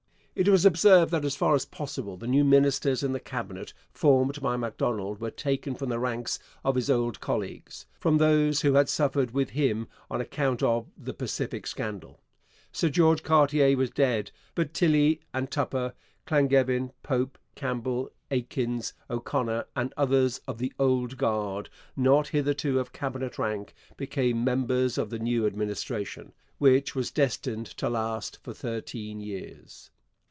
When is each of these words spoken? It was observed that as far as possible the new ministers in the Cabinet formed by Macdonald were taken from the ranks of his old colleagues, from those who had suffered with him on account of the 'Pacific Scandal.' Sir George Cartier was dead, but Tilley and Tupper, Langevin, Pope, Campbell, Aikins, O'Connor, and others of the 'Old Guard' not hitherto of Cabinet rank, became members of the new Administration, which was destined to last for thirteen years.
It 0.33 0.47
was 0.47 0.65
observed 0.65 1.11
that 1.11 1.25
as 1.25 1.35
far 1.35 1.53
as 1.55 1.65
possible 1.65 2.15
the 2.17 2.25
new 2.25 2.43
ministers 2.45 3.03
in 3.03 3.11
the 3.11 3.19
Cabinet 3.19 3.73
formed 3.91 4.41
by 4.41 4.55
Macdonald 4.57 5.19
were 5.19 5.29
taken 5.29 5.75
from 5.75 5.89
the 5.89 5.99
ranks 5.99 6.39
of 6.63 6.75
his 6.75 6.89
old 6.89 7.19
colleagues, 7.19 7.85
from 7.99 8.17
those 8.17 8.61
who 8.61 8.73
had 8.73 8.87
suffered 8.89 9.31
with 9.31 9.49
him 9.51 9.87
on 10.09 10.19
account 10.21 10.63
of 10.63 10.87
the 10.97 11.13
'Pacific 11.13 11.67
Scandal.' 11.67 12.21
Sir 12.71 12.87
George 12.89 13.21
Cartier 13.23 13.75
was 13.75 13.91
dead, 13.91 14.31
but 14.55 14.73
Tilley 14.73 15.19
and 15.33 15.51
Tupper, 15.51 15.93
Langevin, 16.31 16.91
Pope, 17.03 17.37
Campbell, 17.55 18.09
Aikins, 18.31 18.93
O'Connor, 19.11 19.65
and 19.75 19.93
others 19.97 20.39
of 20.47 20.57
the 20.59 20.73
'Old 20.79 21.17
Guard' 21.17 21.69
not 21.97 22.29
hitherto 22.29 22.79
of 22.79 22.93
Cabinet 22.93 23.37
rank, 23.37 23.75
became 23.97 24.45
members 24.45 24.97
of 24.97 25.09
the 25.09 25.19
new 25.19 25.45
Administration, 25.45 26.31
which 26.57 26.95
was 26.95 27.11
destined 27.11 27.67
to 27.67 27.89
last 27.89 28.39
for 28.41 28.53
thirteen 28.53 29.19
years. 29.19 29.91